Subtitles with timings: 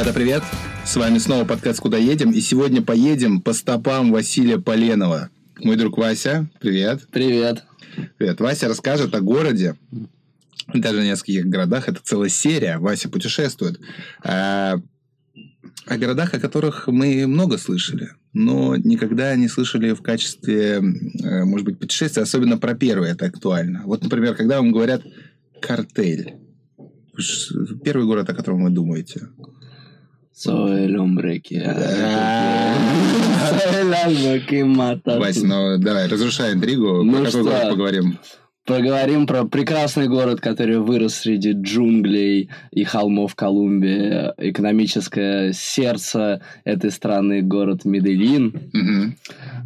[0.00, 0.42] Ребята, привет!
[0.86, 5.28] С вами снова подкаст «Куда едем?» И сегодня поедем по стопам Василия Поленова.
[5.62, 7.06] Мой друг Вася, привет.
[7.12, 7.64] Привет.
[8.16, 8.40] Привет.
[8.40, 9.76] Вася расскажет о городе,
[10.72, 11.90] даже в нескольких городах.
[11.90, 12.78] Это целая серия.
[12.78, 13.78] Вася путешествует.
[14.24, 14.80] А,
[15.84, 20.80] о городах, о которых мы много слышали, но никогда не слышали в качестве,
[21.22, 23.82] э, может быть, путешествия, особенно про первое это актуально.
[23.84, 25.02] Вот, например, когда вам говорят
[25.60, 26.36] «картель»,
[27.84, 29.28] первый город, о котором вы думаете?
[30.40, 31.60] Soy el hombre que...
[31.60, 31.74] Soy
[33.82, 35.18] el alma que mata.
[35.18, 37.02] Вась, ну давай, разрушай интригу.
[37.02, 38.18] Ну Про какой город поговорим?
[38.66, 44.32] Поговорим про прекрасный город, который вырос среди джунглей и холмов Колумбии.
[44.36, 48.70] Экономическое сердце этой страны, город Медellин.
[48.72, 49.16] Мгм.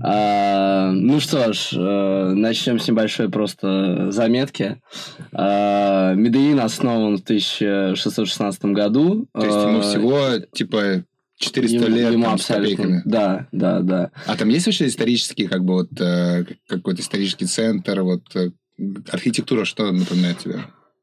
[0.01, 4.81] А, ну что ж, э, начнем с небольшой просто заметки.
[5.33, 9.27] А, Медellин основан в 1616 году.
[9.35, 11.05] То есть ему А, всего, типа,
[11.37, 13.03] 400 ему- лет ему там, с копейками.
[13.05, 14.11] Да, да, да.
[14.27, 18.51] А там есть вообще исторический, как бы, вот, э, какой-то исторический центр, вот, э,
[19.11, 20.61] архитектура, что напоминает тебе?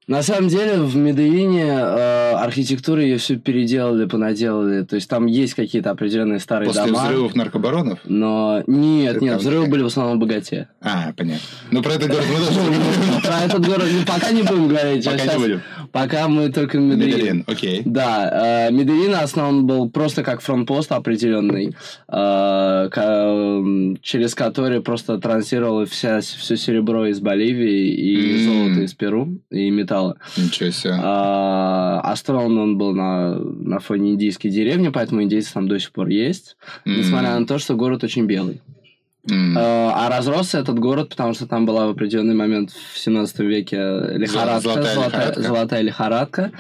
[0.08, 4.84] На самом деле в Медellине э, архитектуру ее все переделали, понаделали.
[4.84, 7.06] То есть там есть какие-то определенные старые После дома.
[7.06, 8.00] взрывов наркобаронов?
[8.06, 10.70] Но нет, Это нет, взрывы были в основном богате.
[10.82, 11.46] А, понятно.
[11.70, 12.60] Ну, про этот город мы тоже.
[13.24, 15.06] Про этот город пока не будем говорить.
[15.06, 15.62] Пока не будем.
[15.92, 17.14] Пока мы только в Медellине.
[17.16, 17.82] Медельин, окей.
[17.86, 21.76] Да, э, Медellин основан был просто как фронтпост определенный,
[22.08, 22.90] э,
[24.02, 28.44] через который просто транслировало вся, все серебро из Боливии и М.
[28.46, 30.18] золото из Перу и металла.
[30.38, 30.94] Ничего себе.
[31.02, 36.08] А, Острован он был на, на фоне индийской деревни, поэтому индейцы там до сих пор
[36.08, 36.56] есть,
[36.86, 38.62] несмотря на то, что город очень белый.
[39.30, 39.56] М.
[39.58, 44.60] А, разросся этот город, потому что там была в определенный момент в 17 веке лихорадка,
[44.62, 44.96] Золотая золотая,
[45.28, 45.42] лихорадка.
[45.42, 46.52] золотая лихорадка.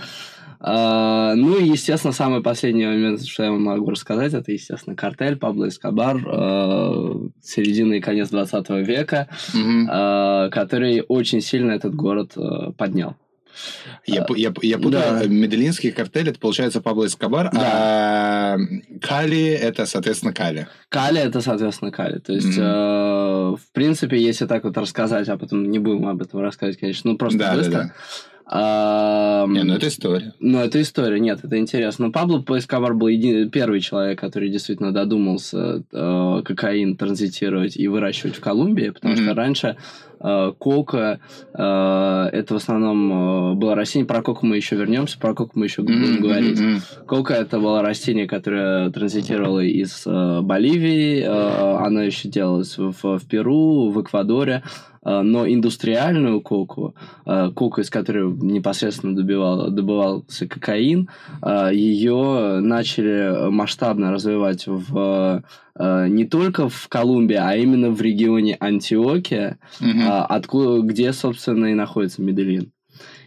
[0.64, 5.36] А, ну и, естественно, самый последний момент, что я вам могу рассказать, это, естественно, картель
[5.38, 9.90] Пабло Эскобар э, середины и конец 20 века, Мгм.
[9.92, 12.36] э, который очень сильно этот город
[12.78, 13.16] поднял.
[14.06, 14.92] Я, пу- я, я путаю.
[15.22, 15.24] да.
[15.28, 18.58] Медельинский картель, это, получается, Пабло Эскобар, а
[19.02, 20.68] Кали, это, соответственно, Кали.
[20.90, 22.20] Кали это, соответственно, Кали.
[22.20, 22.62] То есть, Мгм.
[22.66, 27.12] э, в принципе, если так вот рассказать, а потом не будем об этом рассказывать, конечно,
[27.12, 27.72] ну просто Да, да, быстро.
[27.74, 27.92] да.
[28.54, 30.34] А, Не, ну это история.
[30.40, 32.08] Ну, это история, нет, это интересно.
[32.08, 38.36] Но Пабло Эскобар был еди- первый человек, который действительно додумался э, кокаин транзитировать и выращивать
[38.36, 39.24] в Колумбии, потому Мгм.
[39.24, 40.11] что раньше э,
[40.60, 41.20] кока
[41.54, 44.06] э, это в основном э, было растение.
[44.06, 46.60] Про коку мы еще вернемся, про коку мы еще будем говорить.
[47.08, 53.26] Кока это было растение, которое транзитировало из э, Боливии, э, оно еще делалось в, в
[53.28, 54.64] Перу, в Эквадоре,
[55.04, 56.94] э, но индустриальную коку,
[57.26, 61.10] э, коку, из которой непосредственно добивал, добывался кокаин,
[61.42, 65.44] э, ее начали масштабно развивать в
[65.76, 70.02] э, не только в Колумбии, а именно в регионе Антиокия, Мгм.
[70.12, 72.72] А, откуда, где, собственно, и находится Медельин.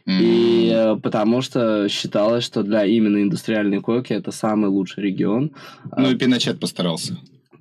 [0.06, 5.52] И э, потому что считалось, что для именно индустриальной коки это самый лучший регион.
[5.96, 7.16] Ну и Пиночет постарался.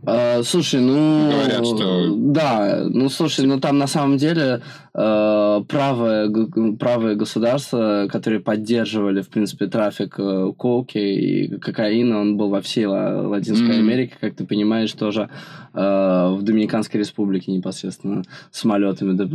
[0.05, 1.31] Э, слушай, ну...
[1.31, 4.61] Говорят, что- Да, ну слушай, ну там на самом деле
[4.93, 6.29] э, правое,
[6.77, 12.85] правое государство, которые поддерживали, в принципе, трафик э, коки и кокаина, он был во всей
[12.85, 13.79] Ла- Латинской Мгм.
[13.87, 15.29] Америке, как ты понимаешь, тоже
[15.73, 19.25] э, в Доминиканской Республике непосредственно самолетами да,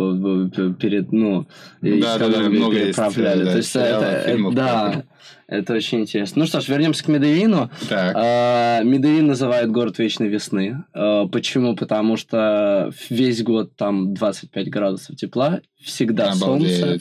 [0.78, 1.46] перед, ну,
[1.80, 3.44] Да, да, да, Колумбии много есть, переправляли.
[3.44, 5.02] да, То есть сериалов, это, это- да,
[5.46, 5.74] это.
[5.74, 6.40] очень интересно.
[6.40, 7.70] Ну что ж, вернемся к Медellину.
[7.88, 8.14] Так.
[8.16, 10.84] А, Медellин называют город вечной весны.
[10.92, 11.76] А, Почему?
[11.76, 17.00] Потому что весь год там 25 градусов тепла, всегда солнце.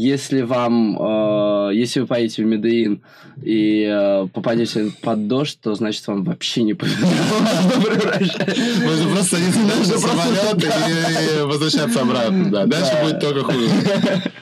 [0.00, 3.02] Если вам, э, если вы поедете в Медellин
[3.42, 7.08] и э, попадете под дождь, то значит вам вообще не повезло.
[8.84, 12.48] Можно просто садиться на самолет и возвращаться обратно.
[12.48, 13.04] Да, дальше Да.
[13.04, 13.68] будет только хуже.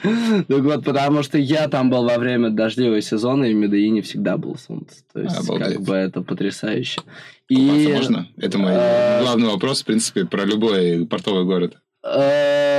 [0.47, 4.37] Так вот, потому что я там был во время дождливого сезона, и в Медellине всегда
[4.37, 4.97] было солнце.
[5.11, 7.01] То есть, как бы это потрясающе.
[7.49, 8.27] Купаться можно?
[8.37, 11.77] Это мой э, главный вопрос, в принципе, про любой портовый город.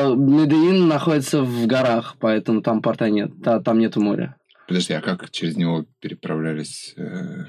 [0.02, 4.36] Э, Медellин находится в горах, поэтому там порта нет, та- там нету моря.
[4.66, 7.44] Подожди, а как через него переправлялись э,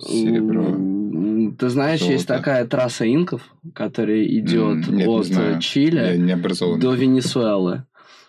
[0.00, 0.76] серебро?
[1.58, 2.34] Ты знаешь, есть золото.
[2.38, 3.42] такая трасса инков,
[3.74, 5.26] которая идет М, нет, не от.
[5.28, 6.80] Я Чили не образован.
[6.80, 7.84] до Венесуэлы.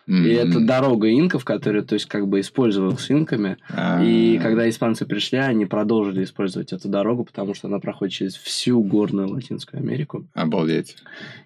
[0.07, 3.57] И это дорога инков, которая, то есть, как бы использовалась инками.
[3.71, 4.03] А.
[4.03, 8.83] И когда испанцы пришли, они продолжили использовать эту дорогу, потому что она проходит через всю
[8.83, 10.27] горную Латинскую Америку.
[10.35, 10.97] Обалдеть.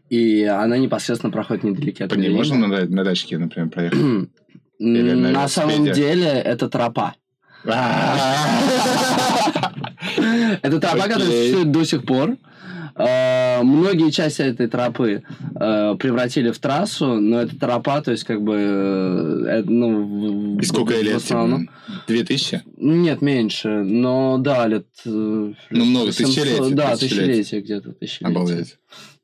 [0.09, 3.99] И она непосредственно проходит недалеко от По ней можно на, на тачке, например, проехать?
[4.79, 7.13] Или на На самом деле это тропа.
[10.61, 12.37] Это тропа, которая существует до сих пор.
[12.95, 15.23] Э, Многие части этой тропы
[15.55, 18.55] э, превратили в трассу, но это тропа, то есть как бы...
[19.47, 21.21] э, ну, сколько лет?
[22.07, 22.61] Две тысячи?
[22.77, 24.87] Нет, меньше, но да, лет...
[25.05, 27.43] э, Ну, много, 700, тысячелетий, Да, тысячелетий.
[27.43, 27.95] тысячелетие где-то.
[28.27, 28.77] Обалдеть.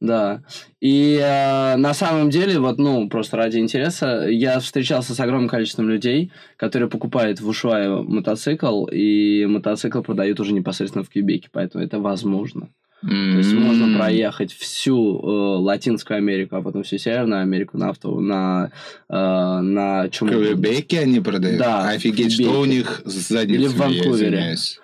[0.05, 0.41] Да.
[0.81, 5.89] И э, на самом деле, вот, ну, просто ради интереса, я встречался с огромным количеством
[5.89, 11.99] людей, которые покупают в Ушуае мотоцикл, и мотоцикл продают уже непосредственно в Кьюбеке, поэтому это
[11.99, 12.69] возможно.
[13.01, 18.19] То есть можно проехать всю э, Латинскую Америку, а потом всю Северную Америку на авто,
[18.19, 18.71] на,
[19.09, 21.59] э, на чем В Квебеке они продают?
[21.59, 24.07] Да, Офигеть, что у них с задницами, Или в Ванкувере.
[24.07, 24.79] я извиняюсь.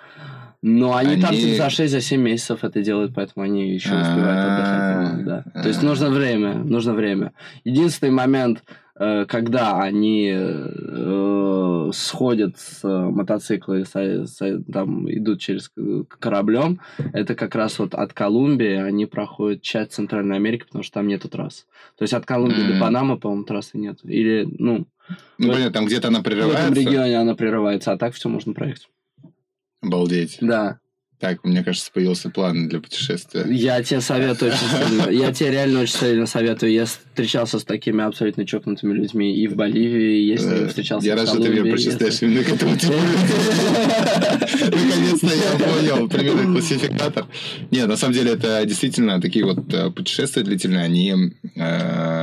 [0.64, 3.94] Но они, там Они- типа, за 6 за 7 месяцев это делают, поэтому они еще
[3.96, 5.12] успевают отдыхать.
[5.18, 5.62] немного, Да.
[5.64, 5.86] То есть А.
[5.86, 7.34] нужно время, нужно время.
[7.64, 8.64] Единственный момент,
[9.00, 15.72] э, когда они э, сходят с мотоцикла и со- со- там идут через
[16.20, 16.80] кораблем,
[17.14, 21.28] это как раз вот от Колумбии они проходят часть Центральной Америки, потому что там нету
[21.30, 21.66] трасс.
[21.98, 22.74] То есть от Колумбии Мгм.
[22.74, 24.00] до Панамы, по-моему, трассы нет.
[24.04, 24.86] Или, ну,
[25.38, 26.74] Ну, понятно, там где-то она в этом прерывается.
[26.80, 28.88] регионе она прерывается, а так все можно проехать.
[29.82, 30.38] Обалдеть.
[30.42, 30.80] Да.
[31.22, 33.46] Так, мне кажется, появился план для путешествия.
[33.48, 35.10] Я тебе советую очень сильно.
[35.12, 36.72] Я тебе реально очень сильно советую.
[36.72, 41.28] Я встречался с такими абсолютно чокнутыми людьми и в Боливии, если Э, встречался Я рад,
[41.28, 42.72] что ты меня прочитаешь именно к этому.
[44.72, 47.28] Наконец-то я понял примерный классификатор.
[47.70, 51.14] Нет, на самом деле это действительно такие вот э, путешествия длительные, они
[51.56, 52.21] э,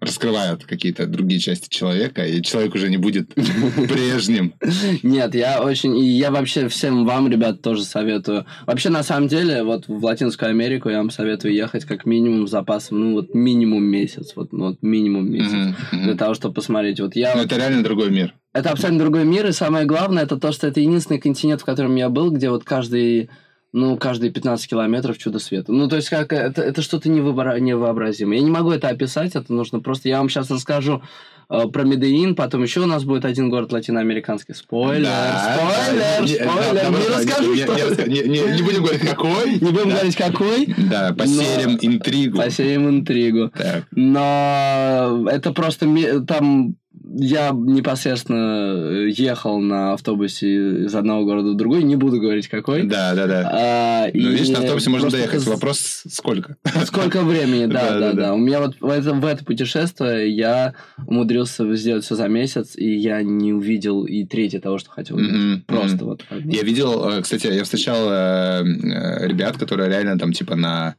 [0.00, 3.34] раскрывают какие-то другие части человека, и человек уже не будет
[3.88, 4.54] прежним.
[5.02, 5.96] Нет, я очень...
[5.98, 8.46] И я вообще всем вам, ребят, тоже советую.
[8.66, 12.50] Вообще, на самом деле, вот в Латинскую Америку я вам советую ехать как минимум с
[12.50, 14.32] запасом, ну, вот минимум месяц.
[14.36, 15.76] Вот, ну, вот минимум месяц.
[15.92, 17.00] Для того, чтобы посмотреть.
[17.00, 17.34] Вот я...
[17.34, 18.34] Ну, это реально другой мир.
[18.52, 21.94] Это абсолютно другой мир, и самое главное, это то, что это единственный континент, в котором
[21.94, 23.30] я был, где вот каждый,
[23.72, 25.72] ну, каждые 15 километров чудо света.
[25.72, 28.38] Ну, то есть, как это, это что-то невообра- невообразимое.
[28.38, 30.08] Я не могу это описать, это нужно просто...
[30.08, 31.02] Я вам сейчас расскажу
[31.48, 34.54] э, про Медеин, потом еще у нас будет один город латиноамериканский.
[34.54, 38.06] Спойлер, Да, спойлер, да, не- спойлер, да, не да, расскажу, не- что...
[38.08, 39.50] не не- не- Не будем говорить, какой.
[39.52, 42.38] Не будем говорить, какой, Да, посеем интригу.
[42.38, 43.50] посеем интригу.
[43.50, 43.84] Так.
[43.92, 45.86] Но это просто
[46.26, 52.82] там я непосредственно ехал на автобусе из одного города в другой, не буду говорить какой.
[52.84, 53.50] Да, да, да.
[53.52, 55.40] А, Ну, и видишь, на автобусе можно доехать.
[55.42, 56.56] с- Вопрос сколько?
[56.84, 58.22] Сколько времени, да, Да, да, да, да.
[58.22, 58.34] да.
[58.34, 60.74] У меня вот в это, в это путешествие я
[61.06, 65.34] умудрился сделать все за месяц, и я не увидел и трети того, что хотел увидеть.
[65.34, 66.04] Мгм, Просто мгм.
[66.06, 66.24] вот.
[66.44, 70.96] Я видел, э, кстати, я встречал э, э, ребят, которые реально там типа на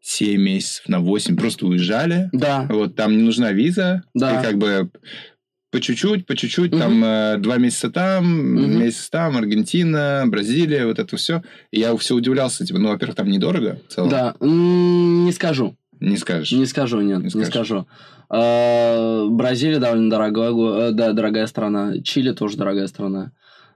[0.00, 2.28] 7 месяцев, на 8 просто уезжали.
[2.32, 4.02] Да, Вот там не нужна виза.
[4.14, 4.38] Да.
[4.40, 4.90] И как бы
[5.74, 6.80] по чуть-чуть, по чуть-чуть, Мгм.
[6.80, 8.78] там э, два месяца там, Мгм.
[8.80, 11.42] месяц там, Аргентина, Бразилия, вот это все.
[11.72, 14.08] И я все удивлялся, типа, ну, во-первых, там недорого в целом.
[14.10, 14.34] да.
[14.40, 15.76] Не скажу.
[16.00, 16.52] Не скажешь.
[16.52, 17.86] Не скажу, нет, Не не, скажу.
[18.30, 22.00] Э, Бразилия довольно дорогая, э, да, дорогая страна.
[22.02, 23.32] Чили тоже дорогая страна.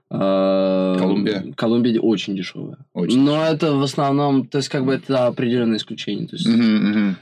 [0.09, 1.53] Колумбия?
[1.55, 2.77] Колумбия очень дешевая.
[2.93, 3.21] Очень.
[3.21, 6.27] Но это в основном, то есть как бы это определенное исключение.
[6.27, 6.47] То есть.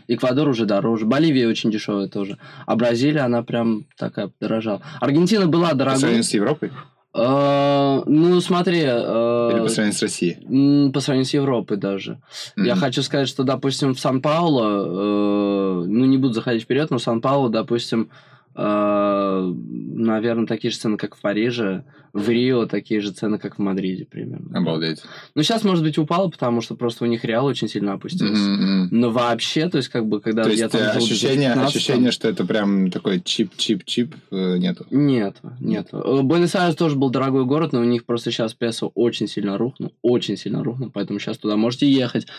[0.07, 2.37] Эквадор уже дороже, Боливия очень дешевая тоже.
[2.65, 4.81] А Бразилия, она прям такая подорожала.
[5.01, 5.99] Аргентина была По дорогой.
[5.99, 6.71] сравнению с Европой?
[7.13, 10.91] Э, ну, смотри, э, Или по сравнению с Россией?
[10.91, 12.19] по сравнению с Европой даже.
[12.55, 17.01] Я хочу сказать, что, допустим, в Сан-Пауло, э, ну, не буду заходить вперед, но в
[17.01, 18.09] Сан-Пауло, допустим,
[18.57, 21.83] наверное, такие же цены, как в Париже,
[22.17, 24.57] в Рио такие же цены, как в Мадриде примерно.
[24.57, 25.03] Обалдеть.
[25.35, 28.41] Ну, сейчас, может быть, упало, потому что просто у них реал очень сильно опустился.
[28.41, 28.89] Мгм.
[28.91, 31.49] Но вообще, то есть, как бы, когда То я есть там э, жил в ощущение,
[31.49, 34.87] 2015-м, ощущение, что это прям такой cheap-cheap-cheap э, нету.
[34.89, 35.89] Нет, нет.
[35.91, 39.93] Э, Буэнос-Айрес тоже был дорогой город, но у них просто сейчас песо очень сильно рухнул,
[40.01, 42.27] очень сильно рухнул, поэтому сейчас туда можете ехать.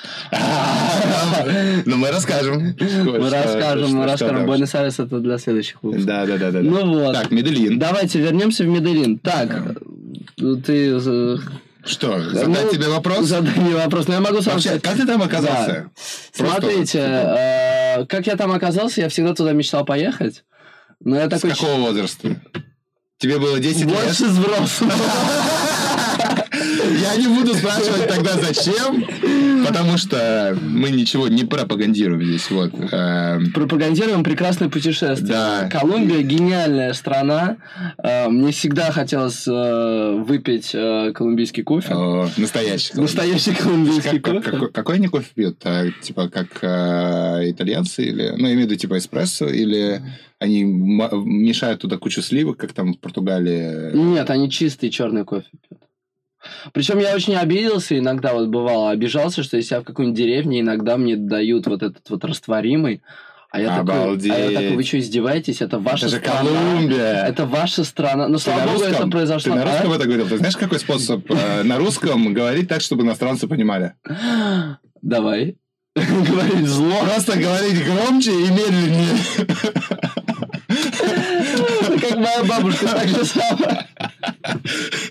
[1.87, 2.75] Ну, мы расскажем.
[2.81, 4.47] Мы расскажем, мы расскажем.
[4.47, 6.08] Буэнос-Айрес это для следующих выпусков.
[6.09, 6.51] Да, да, да.
[6.51, 6.61] да.
[6.61, 7.15] Ну вот.
[7.15, 7.79] Так, Медельин.
[7.79, 9.19] Давайте вернемся в Медельин.
[9.19, 9.77] Так,
[10.65, 11.37] ты э,
[11.85, 13.27] Что, задать ну, тебе вопрос?
[13.27, 14.09] задай мне вопрос.
[14.09, 14.83] Но я могу сам Вообще, сказать.
[14.83, 15.91] как ты там оказался?
[16.37, 20.45] Просто Смотрите, э, как я там оказался, я всегда туда мечтал поехать.
[21.05, 21.51] Но я С такой...
[21.51, 22.41] какого возраста?
[23.19, 23.89] Тебе было 10 лет?
[23.89, 24.93] Больше с взрослого.
[26.89, 29.05] Я не буду спрашивать тогда зачем,
[29.67, 32.51] потому что мы ничего не пропагандируем здесь.
[32.51, 32.73] Вот.
[32.93, 35.29] Эм, Пропагандируем прекрасное путешествие.
[35.29, 35.69] Да.
[35.71, 37.57] Колумбия гениальная страна.
[38.03, 41.95] Э, Мне всегда хотелось э, выпить э, колумбийский кофе.
[41.95, 42.93] о, Настоящий.
[42.95, 44.51] Настоящий колумбийский Как- как- кофе.
[44.51, 45.59] какой, какой они кофе пьют?
[45.65, 50.01] А, типа как э, итальянцы или, ну, я имею в виду типа эспрессо или
[50.41, 53.93] они мешают туда кучу сливок, как там в Португалии?
[53.97, 55.47] Нет, они чистый черный кофе
[56.73, 60.97] Причем я очень обиделся, иногда вот бывало, обижался, что если я в какой-нибудь деревне, иногда
[60.97, 63.03] мне дают вот этот вот растворимый,
[63.51, 65.63] а я, такой, а я такой, вы что, издеваетесь?
[65.63, 66.51] Это ваша Это страна.
[66.51, 67.25] Колумбия.
[67.25, 68.29] Это ваша страна.
[68.29, 69.55] Ну, Ты слава богу, это произошло.
[69.55, 69.73] Ты на А?
[69.73, 70.29] русском это говорил?
[70.29, 73.95] Ты знаешь, какой способ э, на русском говорить так, чтобы иностранцы понимали?
[75.01, 75.57] Давай.
[75.95, 77.01] Говорить зло.
[77.03, 79.17] Просто говорить громче и медленнее.
[81.89, 83.87] Это как моя бабушка, так же самое.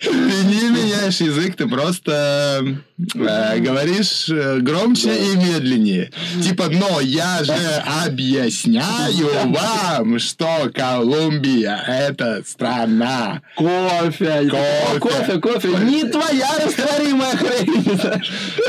[0.01, 2.77] Ты не меняешь язык, ты просто
[3.15, 6.11] э, говоришь э, громче и медленнее.
[6.41, 7.53] Типа, но я же
[8.05, 13.41] объясняю вам, что Колумбия это страна.
[13.55, 14.49] Кофе.
[14.49, 14.99] Кофе.
[14.99, 15.67] Кофе, кофе.
[15.83, 17.99] Не твоя растворимая хрень.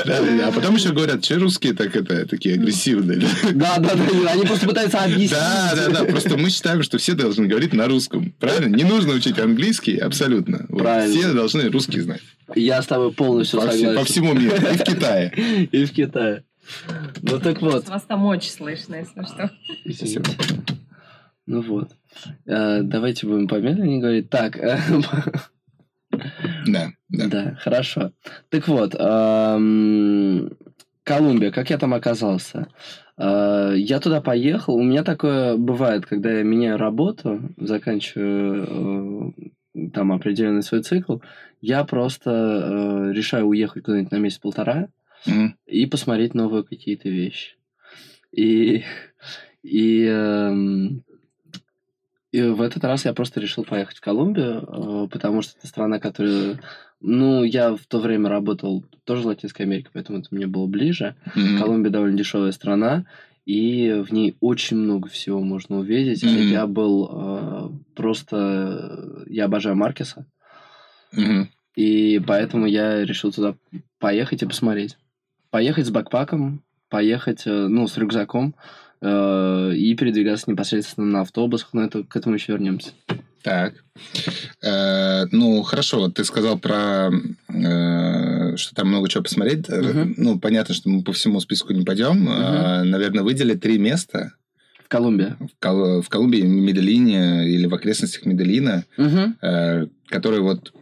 [0.05, 3.21] Да, А потом еще говорят, че русские так это такие агрессивные.
[3.53, 4.31] Да, да, да.
[4.33, 5.31] Они просто пытаются объяснить.
[5.31, 6.05] Да, да, да.
[6.05, 8.33] Просто мы считаем, что все должны говорить на русском.
[8.39, 8.75] Правильно?
[8.75, 10.58] Не нужно учить английский абсолютно.
[10.69, 11.15] Вот Правильно.
[11.21, 12.21] Все должны русский знать.
[12.55, 13.99] Я с тобой полностью По, все- согласен.
[13.99, 14.55] по всему миру.
[14.57, 15.33] И в Китае.
[15.73, 16.45] И в Китае.
[17.23, 17.88] Ну так вот.
[17.88, 19.50] Вас там очень слышно, если что.
[21.47, 21.91] Ну вот.
[22.47, 24.29] Э, Давайте будем помедленнее говорить.
[24.31, 24.79] Так, э,
[26.67, 27.27] Да, да.
[27.29, 28.12] да, хорошо.
[28.50, 28.93] Так вот,
[31.05, 32.67] Колумбия, как я там оказался?
[33.17, 34.75] Э, Я туда поехал.
[34.75, 39.35] У меня такое бывает, когда я меняю работу, заканчиваю
[39.93, 41.19] там определенный свой цикл,
[41.61, 44.89] я просто э, решаю уехать куда-нибудь на месяц-полтора,
[45.27, 45.57] Мгм.
[45.67, 47.57] и посмотреть новые какие-то вещи.
[48.33, 48.85] И,
[49.63, 51.03] и, эм,
[52.31, 55.99] и в этот раз я просто решил поехать в Колумбию, э, потому что это страна,
[55.99, 56.61] которая...
[57.01, 61.15] Ну, я в то время работал тоже в Латинской Америке, поэтому это мне было ближе.
[61.35, 61.59] Мгм.
[61.59, 63.07] Колумбия довольно дешевая страна,
[63.49, 66.23] и в ней очень много всего можно увидеть.
[66.23, 66.50] Мгм.
[66.50, 69.25] Я был э, просто...
[69.26, 70.26] Я обожаю Маркеса,
[71.12, 71.49] Мгм.
[71.75, 73.55] и поэтому я решил туда
[73.99, 74.99] поехать и посмотреть.
[75.49, 78.55] Поехать с бэкпаком, поехать, э, ну, с рюкзаком
[79.00, 82.90] э, и передвигаться непосредственно на автобусах, но это, к этому еще вернемся.
[83.43, 83.83] Так.
[84.62, 87.11] Э, ну, хорошо, ты сказал про,
[87.49, 89.69] э, что там много чего посмотреть.
[89.69, 90.15] Мгм.
[90.17, 92.29] Ну, понятно, что мы по всему списку не пойдем.
[92.29, 94.33] Э, наверное, выделили три места
[94.85, 95.37] В Колумбии.
[95.41, 99.37] в, Кол- в Колумбии, в Медellине или в окрестностях Медellина, Мгм.
[99.43, 100.73] э, которые вот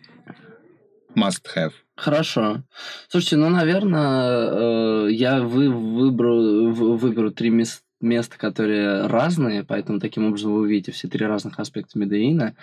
[1.16, 1.73] must have.
[1.97, 2.62] Хорошо.
[3.09, 10.26] Слушайте, ну, наверное, э, я вы, выберу, выберу три мес- места, которые разные, поэтому таким
[10.26, 12.54] образом вы увидите все три разных аспекта Медеина.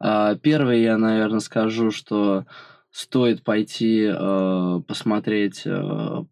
[0.00, 2.46] А, Первый я, наверное, скажу, что
[2.90, 6.24] стоит пойти э, посмотреть э,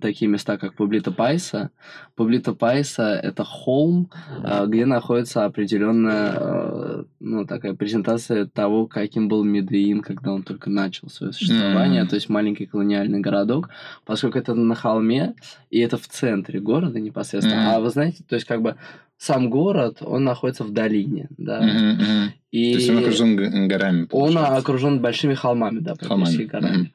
[0.00, 1.70] такие места, как Публита Пайса.
[2.16, 4.10] Публита Пайса— это холм,
[4.42, 10.68] э, где находится определенная, э, ну, такая презентация того, каким был Медеин, когда он только
[10.68, 12.10] начал свое существование, Мгм.
[12.10, 13.70] то есть маленький колониальный городок,
[14.04, 15.34] поскольку это на холме,
[15.70, 17.62] и это в центре города непосредственно.
[17.62, 17.70] Мгм.
[17.70, 18.76] А вы знаете, то есть как бы
[19.16, 22.32] сам город, он находится в долине, да, мгм.
[22.50, 24.56] И То есть он окружен горами, он получается.
[24.56, 26.92] окружен большими холмами, да, практически Холмами, горами.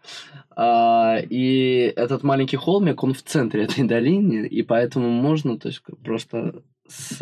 [0.56, 5.82] А, и этот маленький холмик, он в центре этой долины, и поэтому можно, то есть
[6.04, 7.18] просто с,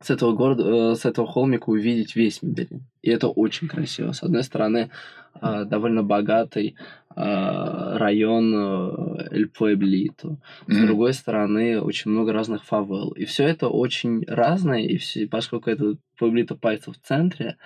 [0.00, 2.86] с этого города, э, с этого холмика увидеть весь Медellин.
[3.04, 4.12] И это очень красиво.
[4.12, 4.90] С одной стороны,
[5.34, 6.76] а, довольно богатый
[7.16, 10.36] а, район э, Эль Пуэблито.
[10.66, 13.10] С другой стороны, очень много разных фавел.
[13.10, 17.56] И все это очень разное, и все, поскольку это Пуэблито Пайса в центре,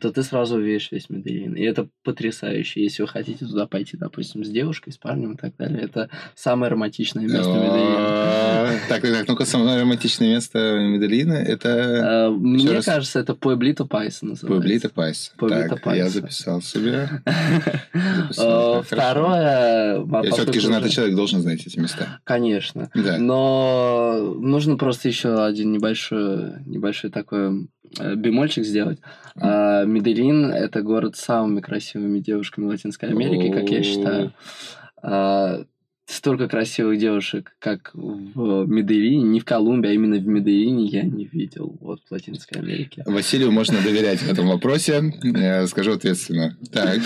[0.00, 1.54] то ты сразу увидишь весь Медельин.
[1.54, 2.82] И это потрясающе.
[2.82, 6.70] Если вы хотите туда пойти, допустим, с девушкой, с парнем и так далее, это самое
[6.70, 7.96] романтичное место Медельина.
[7.98, 13.84] О, Так, так, так, ну-ка, самое романтичное место Медельина это Э, Мне кажется, это Пуэблито
[13.84, 14.60] Пайса называется.
[14.60, 15.32] Пуэблито Пайса.
[15.36, 17.08] Пуэблито Так, я записал себе.
[17.24, 17.30] Э,
[18.28, 20.00] Записал, Второе...
[20.00, 22.20] а Я все-таки женатый человек, должен знать эти места.
[22.24, 22.90] Конечно.
[22.94, 23.18] Да.
[23.18, 27.68] Но нужно просто еще один небольшой, небольшой такой
[27.98, 29.00] э, бемольчик сделать.
[29.36, 34.32] А, Медellин— это город с самыми красивыми девушками Латинской Америки, как я считаю.
[36.08, 41.26] Столько красивых девушек, как в Медellине, не в Колумбии, а именно в Медellине я не
[41.26, 43.02] видел вот в Латинской Америке.
[43.04, 45.12] Василию можно доверять в этом вопросе.
[45.22, 46.56] Я скажу ответственно.
[46.72, 47.00] Так.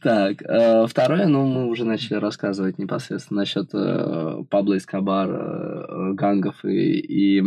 [0.00, 6.64] Так, э, второе, ну, мы уже начали рассказывать непосредственно насчет э, Пабло Эскобар, э, гангов
[6.64, 7.42] и, и,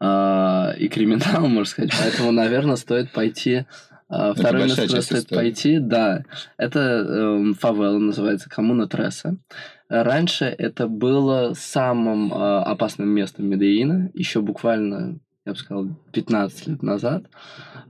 [0.00, 1.92] э, и криминала, можно сказать.
[2.00, 3.66] Поэтому, наверное, стоит пойти...
[4.10, 6.24] э, Второе место, куда стоит пойти, да,
[6.56, 9.36] это эм, фавела, называется Коммуна Тресса.
[9.88, 16.82] Раньше это было самым э, опасным местом Медеина, еще буквально, я бы сказал, 15 лет
[16.82, 17.24] назад.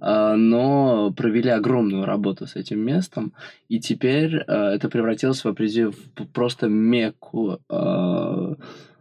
[0.01, 3.33] а, но провели огромную работу с этим местом,
[3.69, 8.55] и теперь а, это превратилось в, в просто мекку а,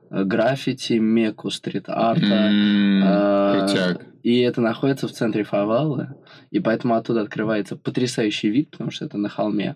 [0.09, 2.49] граффити, мекку стрит-арта.
[3.03, 3.67] А.
[4.23, 6.15] И это находится в центре фавелы,
[6.51, 9.75] и поэтому оттуда открывается потрясающий вид, потому что это на холме.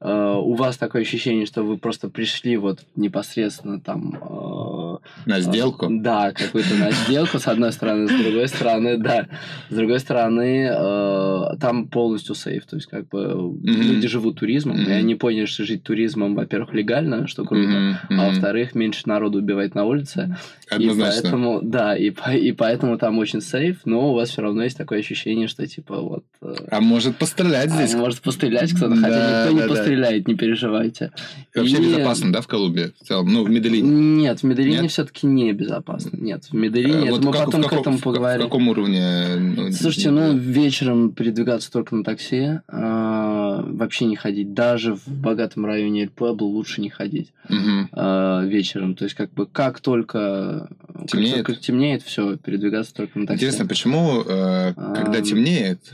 [0.00, 4.18] А, У вас такое ощущение, что вы просто пришли вот непосредственно там...
[4.20, 4.61] а,
[5.26, 5.88] На сделку.
[5.90, 9.26] Да, какую-то на сделку, с одной стороны, с другой стороны, да.
[9.70, 14.90] С другой стороны, э, там полностью сейф, то есть как бы люди живут туризмом, и
[14.90, 19.84] они поняли, что жить туризмом, во-первых, легально, что круто, а во-вторых, меньше народу убивает на
[19.84, 20.36] улице.
[20.70, 21.20] И Однозначно.
[21.22, 24.76] поэтому, да, и, по- и поэтому там очень сейф, но у вас все равно есть
[24.78, 26.24] такое ощущение, что типа вот...
[26.40, 27.94] э, А может пострелять а здесь?
[27.94, 29.68] может пострелять кто-то, хотя Да, никто не да.
[29.68, 31.10] постреляет, не переживайте.
[31.54, 32.92] Вообще И- безопасно, да, в Колумбии?
[33.00, 33.88] В целом, ну, в Медellине.
[33.90, 34.91] Нет, в Медellине Нет?
[34.92, 36.16] Все-таки не безопасно.
[36.16, 38.40] Нет, в Медellине, Э, это вот мы как- потом в к этому поговорим.
[38.42, 39.36] В каком уровне?
[39.36, 44.52] ну, Слушайте, ну вечером передвигаться только на такси, а, вообще не ходить.
[44.54, 47.88] Даже в богатом районе Эль Пуэбло лучше не ходить мгм.
[47.92, 48.94] а, вечером.
[48.94, 51.46] То есть как бы как только как Темнеет?
[51.46, 53.44] только темнеет, все, передвигаться только на такси.
[53.44, 55.24] Интересно, почему, э, когда Ам.
[55.24, 55.92] темнеет,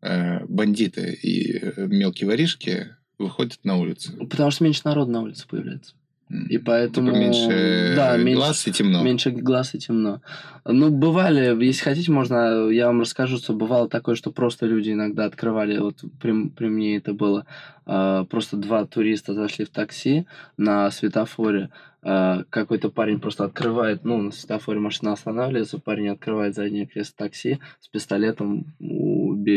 [0.00, 4.12] э, бандиты и э, мелкие воришки выходят на улицу?
[4.30, 5.94] Потому что меньше народу на улице появляется.
[6.30, 7.08] И поэтому...
[7.08, 9.02] Типа меньше да, э, меньше- глаз и темно.
[9.02, 10.20] Меньше глаз и темно.
[10.64, 15.24] Ну, бывали, если хотите, можно, я вам расскажу, что бывало такое, что просто люди иногда
[15.24, 17.46] открывали, вот при, при мне это было,
[17.86, 20.26] а, просто два туриста зашли в такси
[20.58, 21.70] на светофоре,
[22.02, 27.58] а, какой-то парень просто открывает, ну, на светофоре машина останавливается, парень открывает заднее кресло такси
[27.80, 28.66] с пистолетом,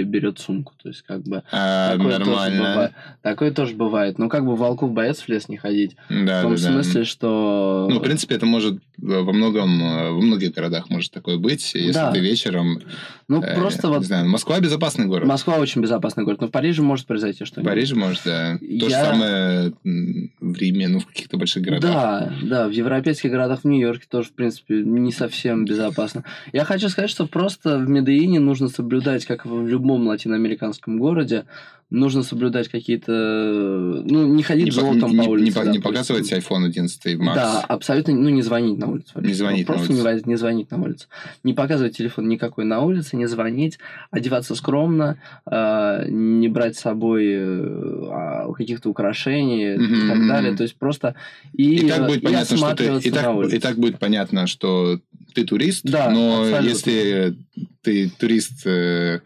[0.04, 1.44] берет сумку, то есть как бы...
[1.52, 2.54] А, такое тоже бывает.
[2.54, 2.92] нормально.
[3.22, 4.18] Такое тоже бывает.
[4.20, 5.96] Но как бы волков боятся в лес не ходить.
[6.10, 6.72] Да, в том да, да.
[6.72, 7.88] смысле, что...
[7.90, 11.74] Ну, в принципе, это может э, во многом, э, во многих городах может такое быть,
[11.74, 12.12] если Да.
[12.12, 12.82] ты вечером...
[13.28, 15.28] Ну, э, просто вот Не знаю, Москва безопасный город.
[15.28, 17.72] Москва очень безопасный город, но в Париже может произойти В что-нибудь.
[17.72, 18.58] Париже, может, да.
[18.60, 21.92] То же Я- самое в Риме, ну, в каких-то больших городах.
[21.94, 26.24] Да, да, в европейских городах, в Нью-Йорке тоже, в принципе, не совсем безопасно.
[26.54, 31.46] Я хочу сказать, что просто в Медellине нужно соблюдать, как в любом латиноамериканском городе,
[31.90, 33.12] нужно соблюдать какие-то...
[33.12, 35.60] Ну, не ходить Не, по- золотом не- по не улице.
[35.60, 35.82] не допустим.
[35.82, 37.36] показывать iPhone 11 Max.
[37.36, 39.28] Да, абсолютно, ну, не звонить на вообще.
[39.28, 40.08] Не звонить на Просто улицу.
[40.26, 41.08] Не, не звонить на улицу.
[41.44, 43.78] Не показывать телефон никакой на улице, не звонить,
[44.10, 50.56] одеваться скромно, э, не брать с собой э, каких-то украшений и Мгм, так далее.
[50.56, 51.16] То есть просто
[51.54, 53.08] и, И так будет и понятно, что ты...
[53.08, 53.58] И так, улице.
[53.58, 55.00] и так будет понятно, что
[55.34, 56.68] ты турист, Да, но абсолютно.
[56.70, 57.36] если
[57.82, 59.20] ты турист э,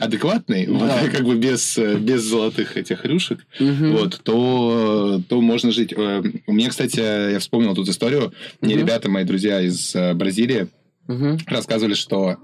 [0.00, 1.08] адекватный, вот, Да.
[1.08, 3.92] как бы без, без золотых этих рюшек, Мгм.
[3.92, 5.92] вот, то, то можно жить.
[5.96, 6.98] Э, У меня, кстати,
[7.32, 8.32] я вспомнил тут историю.
[8.60, 8.84] Мне Мгм.
[8.84, 10.68] ребята, мои друзья из э, Бразилии,
[11.06, 11.38] Мгм.
[11.46, 12.36] рассказывали, что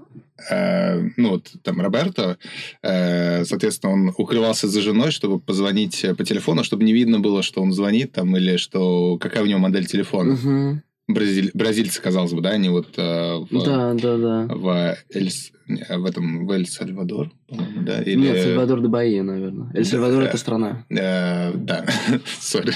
[0.51, 2.37] э, ну вот там Роберто,
[2.83, 7.61] э, соответственно, он укрывался за женой, чтобы позвонить по телефону, чтобы не видно было, что
[7.61, 10.33] он звонит там или что какая у него модель телефона.
[10.33, 10.83] Мгм.
[11.09, 14.47] Бразиль- бразильцы, казалось бы, да, они вот э, в, Да, да, да.
[14.53, 15.31] в, Эль-
[15.67, 19.69] в этом в Эль-Сальвадор, по-моему, да, или Нет, Сальвадор де Баи, наверное.
[19.73, 20.29] Эль Сальвадор Да.
[20.29, 20.85] это страна.
[20.89, 21.85] Э, да,
[22.39, 22.73] сори.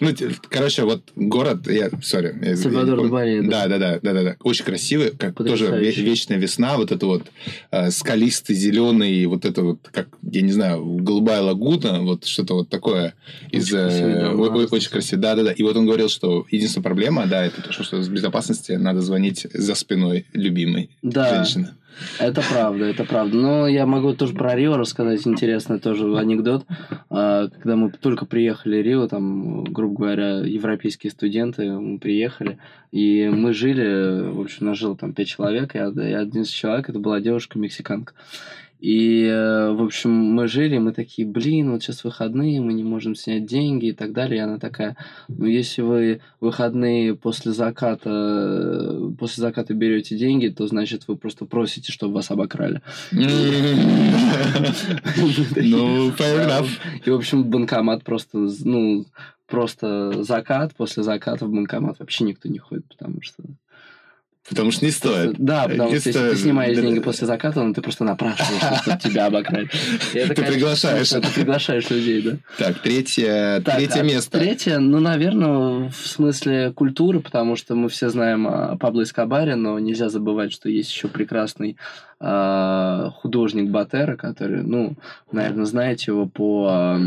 [0.00, 0.10] Ну,
[0.48, 2.54] короче, вот город, я, сори.
[2.54, 3.66] Сальвадор де Баи, да.
[3.66, 4.36] Да, да, да, да, да, да.
[4.42, 7.24] Очень красивый, как тоже вечная весна, вот это вот
[7.70, 12.68] э, скалистый, зеленый, вот это вот, как, я не знаю, голубая лагуна, вот что-то вот
[12.68, 13.14] такое.
[13.50, 14.72] из, Очень красивый, э, да, о- молодец.
[14.72, 15.20] очень красиво.
[15.22, 15.52] Да, да, да.
[15.52, 19.46] И вот он говорил, что единственная проблема, да, это то, что с безопасности надо звонить
[19.52, 21.34] за спиной любимой Да.
[21.34, 21.70] женщины.
[22.18, 23.36] Это правда, это правда.
[23.36, 26.64] Но я могу тоже про Рио рассказать интересный тоже анекдот.
[27.10, 32.58] А, Когда мы только приехали в Рио, там, грубо говоря, европейские студенты, мы приехали,
[32.92, 36.48] и мы жили, в общем, нас жило там пять человек, и од- и один из
[36.48, 38.14] человек, это была девушка-мексиканка.
[38.80, 43.16] И, э, в общем, мы жили, мы такие, блин, вот сейчас выходные, мы не можем
[43.16, 44.38] снять деньги и так далее.
[44.38, 44.96] И она такая,
[45.28, 51.44] ну, если вы выходные после заката, э, после заката берете деньги, то значит вы просто
[51.44, 52.80] просите, чтобы вас обокрали.
[55.56, 56.68] Ну, fair enough.
[57.04, 59.06] И, в общем, банкомат просто, ну,
[59.48, 63.42] просто закат, после заката в банкомат вообще никто не ходит, потому что...
[64.48, 65.36] Потому что не стоит.
[65.38, 66.38] Да, потому Не что если ты стоит.
[66.38, 69.68] снимаешь Да, деньги после заката, ну, ты просто напрашиваешься, чтобы тебя обокрали.
[70.12, 71.10] Ты приглашаешь.
[71.10, 72.36] Ты приглашаешь людей, да.
[72.56, 74.38] Так, третье, Так, третье а место.
[74.38, 79.78] Третье, ну, наверное, в смысле культуры, потому что мы все знаем о Пабло Эскобаре, но
[79.78, 81.76] нельзя забывать, что есть еще прекрасный
[82.20, 84.96] а, художник Батера, который, ну,
[85.30, 86.98] наверное, знаете его по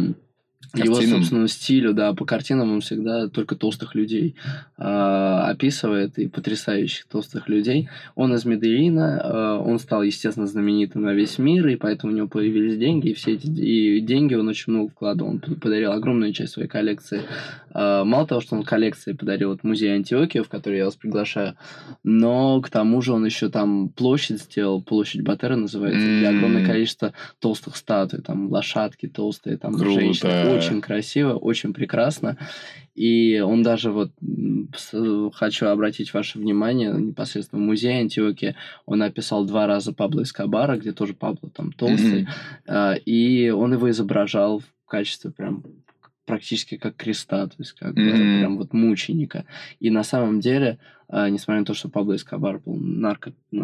[0.73, 1.17] ам, его Картинам?
[1.19, 4.35] собственному стилю, да, по картинам он всегда только толстых людей
[4.77, 7.89] э, описывает и потрясающих толстых людей.
[8.15, 12.27] Он из Медellина, э, он стал, естественно, знаменитым на весь мир, и поэтому у него
[12.27, 15.31] появились деньги, и все эти и деньги он очень много вкладывал.
[15.31, 17.21] Он подарил огромную часть своей коллекции.
[17.73, 21.55] Э, мало того, что он коллекции подарил вот музей Антиокия, в который я вас приглашаю,
[22.03, 26.37] но к тому же он еще там площадь сделал, площадь Батера называется, где М.
[26.37, 29.99] огромное количество толстых статуй, там лошадки толстые, там Круто.
[29.99, 30.31] женщины.
[30.57, 32.37] Очень красиво, очень прекрасно.
[32.93, 34.11] И он даже вот
[35.33, 38.55] хочу обратить ваше внимание непосредственно в музее Антиокии.
[38.85, 42.27] Он описал два раза Пабло Эскобара, где тоже Пабло там толстый.
[42.67, 45.63] А, И он его изображал в качестве прям
[46.31, 48.39] практически как креста, то есть как бы Мгм.
[48.39, 49.43] прям вот мученика.
[49.81, 50.77] И на самом деле,
[51.09, 53.55] а, несмотря на то, что Пабло Эскобар был нарко, э,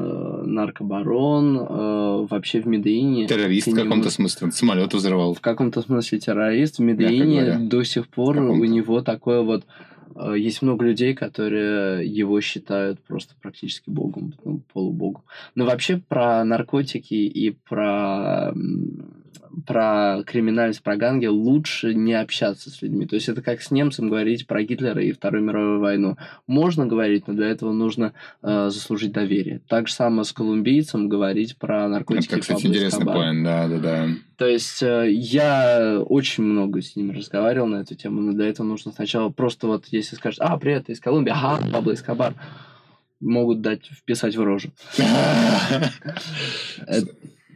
[0.45, 3.25] наркобарон, э, вообще в Медеине...
[3.27, 4.45] Террорист в каком-то смысле.
[4.47, 5.34] Он самолет взорвал.
[5.34, 6.80] в каком-то смысле террорист.
[6.80, 9.63] В Медеине до сих пор у него такое вот...
[10.15, 15.21] э, Есть много людей, которые его считают просто практически богом, ну, полубогом.
[15.56, 18.51] Но вообще про наркотики и про,
[19.65, 23.05] про криминальность, про ганги лучше не общаться с людьми.
[23.05, 26.17] То есть это как с немцем говорить про Гитлера и Вторую мировую войну.
[26.47, 29.62] Можно говорить, но для этого нужно э, заслужить доверие.
[29.67, 32.33] Так же самое с колумбийцем говорить про наркотики.
[32.33, 34.07] Это, кстати, интересный поинт, да, да, да.
[34.38, 38.67] То есть э, я очень много с ним разговаривал на эту тему, но для этого
[38.67, 42.33] нужно сначала просто вот, если скажешь, а, привет, ты из Колумбии, ага, Пабло Эскобар,
[43.19, 44.69] могут дать, вписать в рожу.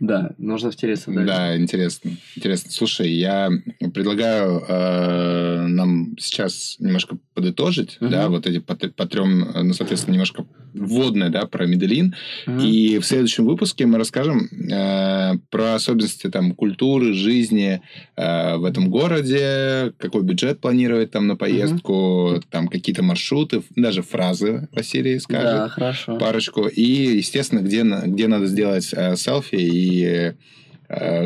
[0.01, 1.27] Да, нужно втереться дальше.
[1.27, 2.11] Да, интересно.
[2.35, 2.71] Интересно.
[2.71, 3.49] Слушай, я
[3.93, 8.11] предлагаю э, нам сейчас немножко подытожить, Мгм.
[8.11, 12.15] да, вот эти по, по трем, э, ну, соответственно, немножко вводное, да, про Медellин.
[12.47, 12.59] Мгм.
[12.61, 17.81] И в следующем выпуске мы расскажем э, про особенности там культуры, жизни
[18.15, 24.67] э, в этом городе, какой бюджет планировать там на поездку, там какие-то маршруты, даже фразы
[24.71, 26.17] Василий скажет Да, хорошо.
[26.17, 26.65] парочку.
[26.67, 26.81] И,
[27.17, 30.33] естественно, где, где надо сделать э, селфи и э,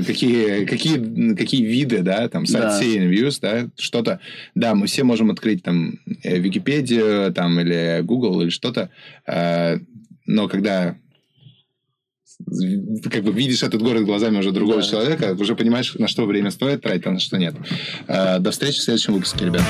[0.04, 2.80] какие, какие, какие виды, да, там, Да.
[2.82, 4.20] sightseeing views, да, что-то.
[4.56, 8.90] Да, мы все можем открыть там э, Википедию, там, или Google, или что-то,
[9.28, 9.80] э,
[10.26, 10.98] но когда
[13.12, 14.88] как бы видишь этот город глазами уже другого Да.
[14.88, 17.56] человека, уже понимаешь, на что время стоит тратить, а на что нет.
[18.08, 19.64] До встречи в следующем выпуске, ребят.